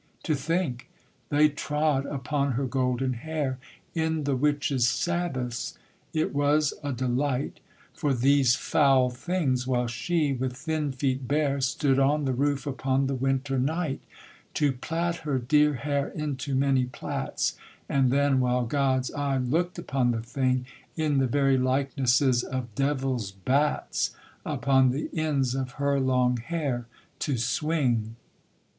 To 0.23 0.33
think! 0.33 0.89
they 1.29 1.47
trod 1.47 2.07
upon 2.07 2.53
her 2.53 2.65
golden 2.65 3.13
hair 3.13 3.59
In 3.93 4.23
the 4.23 4.35
witches' 4.35 4.89
sabbaths; 4.89 5.77
it 6.11 6.33
was 6.33 6.73
a 6.83 6.91
delight 6.91 7.59
For 7.93 8.11
these 8.11 8.55
foul 8.55 9.11
things, 9.11 9.67
while 9.67 9.85
she, 9.85 10.33
with 10.33 10.53
thin 10.57 10.91
feet 10.91 11.27
bare, 11.27 11.61
Stood 11.61 11.99
on 11.99 12.25
the 12.25 12.33
roof 12.33 12.65
upon 12.65 13.05
the 13.05 13.13
winter 13.13 13.59
night, 13.59 13.99
To 14.55 14.71
plait 14.71 15.17
her 15.17 15.37
dear 15.37 15.75
hair 15.75 16.07
into 16.09 16.55
many 16.55 16.85
plaits, 16.85 17.55
And 17.87 18.09
then, 18.09 18.39
while 18.39 18.65
God's 18.65 19.11
eye 19.11 19.37
look'd 19.37 19.77
upon 19.77 20.09
the 20.13 20.21
thing, 20.23 20.65
In 20.97 21.19
the 21.19 21.27
very 21.27 21.59
likenesses 21.59 22.43
of 22.43 22.73
Devil's 22.73 23.29
bats, 23.33 24.15
Upon 24.47 24.89
the 24.89 25.11
ends 25.15 25.53
of 25.53 25.73
her 25.73 25.99
long 25.99 26.37
hair 26.37 26.87
to 27.19 27.37
swing. 27.37 28.15